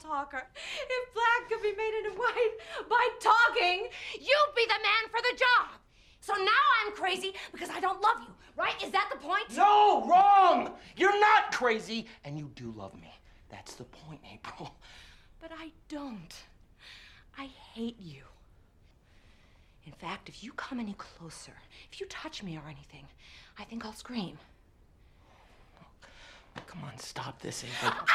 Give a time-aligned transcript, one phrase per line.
[0.00, 0.42] talker.
[0.54, 2.56] If black could be made into white
[2.88, 3.88] by talking,
[4.18, 5.80] you'd be the man for the job.
[6.20, 8.74] So now I'm crazy because I don't love you, right?
[8.82, 9.56] Is that the point?
[9.56, 10.74] No, wrong!
[10.96, 13.12] You're not crazy, and you do love me.
[13.50, 14.74] That's the point, April.
[15.40, 16.34] But I don't.
[17.38, 18.22] I hate you.
[19.86, 21.52] In fact, if you come any closer,
[21.90, 23.06] if you touch me or anything,
[23.58, 24.38] I think I'll scream.
[26.66, 27.92] Come on, stop this, April.
[27.92, 28.10] Fuck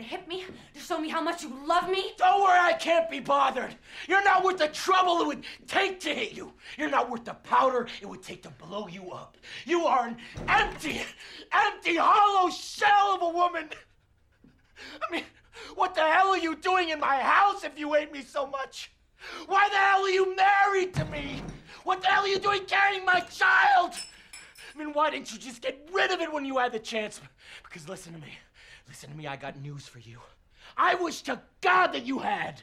[0.00, 2.12] gonna hit me to show me how much you love me?
[2.16, 3.74] Don't worry, I can't be bothered.
[4.08, 6.52] You're not worth the trouble it would take to hit you.
[6.78, 9.36] You're not worth the powder it would take to blow you up.
[9.66, 10.16] You are an
[10.48, 11.02] empty,
[11.52, 13.68] empty, hollow shell of a woman.
[15.02, 15.24] I mean,
[15.74, 18.92] what the hell are you doing in my house if you hate me so much?
[19.46, 21.42] Why the hell are you married to me?
[21.84, 23.94] What the hell are you doing carrying my child?
[24.74, 27.20] I mean, why didn't you just get rid of it when you had the chance?
[27.64, 28.32] Because listen to me.
[28.88, 30.18] Listen to me, I got news for you.
[30.76, 32.62] I wish to God that you had.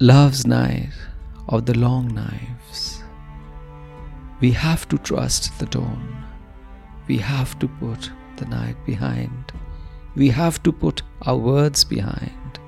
[0.00, 0.92] Love's night
[1.48, 3.02] of the long knives.
[4.38, 6.24] We have to trust the dawn.
[7.08, 9.50] We have to put the night behind.
[10.14, 12.60] We have to put our words behind.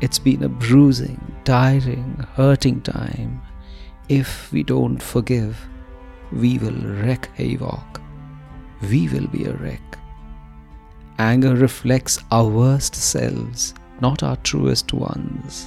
[0.00, 3.42] It's been a bruising, tiring, hurting time.
[4.08, 5.58] If we don't forgive,
[6.30, 8.00] we will wreak havoc.
[8.88, 9.98] We will be a wreck.
[11.18, 15.66] Anger reflects our worst selves, not our truest ones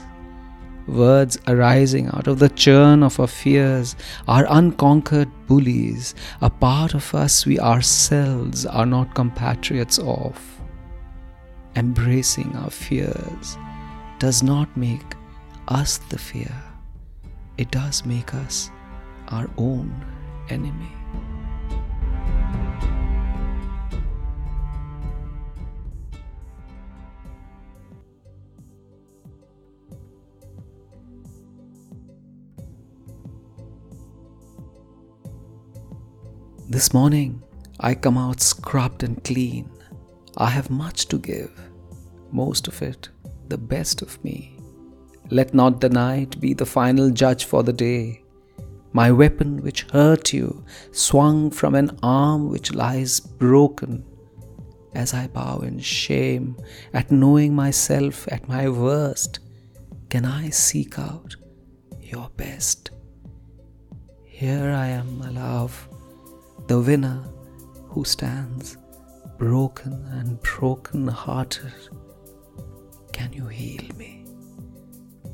[0.88, 3.96] words arising out of the churn of our fears,
[4.28, 10.40] our unconquered bullies, a part of us we ourselves are not compatriots of.
[11.76, 13.58] Embracing our fears
[14.20, 15.16] does not make
[15.68, 16.64] us the fear,
[17.58, 18.70] it does make us
[19.30, 19.94] our own
[20.50, 21.03] enemy.
[36.70, 37.44] This morning,
[37.82, 39.70] I come out scrubbed and clean.
[40.38, 41.52] I have much to give,
[42.32, 43.10] most of it,
[43.50, 44.58] the best of me.
[45.30, 48.24] Let not the night be the final judge for the day.
[48.94, 50.64] My weapon which hurt you
[50.94, 54.06] swung from an arm which lies broken.
[54.96, 56.56] As I bow in shame
[56.94, 59.40] at knowing myself at my worst,
[60.10, 61.36] can I seek out
[62.00, 62.92] your best?
[64.24, 65.90] Here I am, my love
[66.74, 67.24] the winner
[67.90, 68.78] who stands
[69.38, 71.72] broken and broken hearted.
[73.12, 74.26] Can you heal me?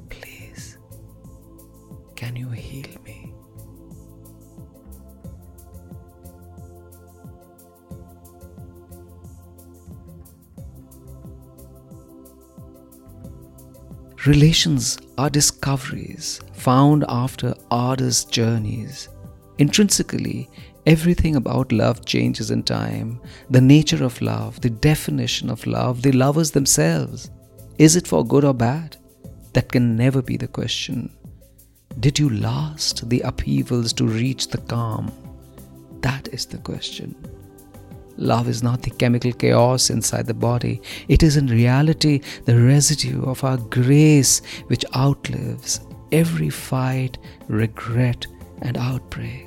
[0.09, 0.77] Please,
[2.17, 3.33] can you heal me?
[14.25, 19.07] Relations are discoveries found after arduous journeys.
[19.57, 20.49] Intrinsically,
[20.89, 23.21] Everything about love changes in time.
[23.51, 27.29] The nature of love, the definition of love, the lovers themselves.
[27.77, 28.97] Is it for good or bad?
[29.53, 31.15] That can never be the question.
[31.99, 35.11] Did you last the upheavals to reach the calm?
[36.01, 37.13] That is the question.
[38.17, 43.23] Love is not the chemical chaos inside the body, it is in reality the residue
[43.25, 45.81] of our grace which outlives
[46.11, 48.25] every fight, regret,
[48.63, 49.45] and outbreak.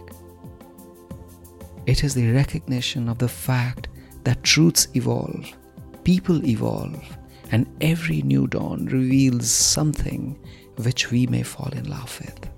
[1.85, 3.89] It is the recognition of the fact
[4.23, 5.51] that truths evolve,
[6.05, 7.03] people evolve,
[7.51, 10.39] and every new dawn reveals something
[10.77, 12.49] which we may fall in love with.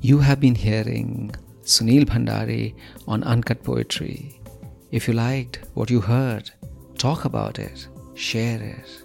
[0.00, 2.74] You have been hearing Sunil Bhandari
[3.08, 4.40] on Uncut Poetry.
[4.92, 6.50] If you liked what you heard,
[6.98, 9.03] talk about it, share it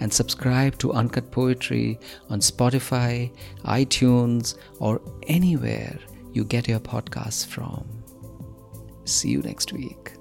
[0.00, 1.98] and subscribe to Uncut Poetry
[2.30, 3.30] on Spotify,
[3.64, 5.98] iTunes, or anywhere
[6.32, 7.86] you get your podcasts from.
[9.04, 10.17] See you next week.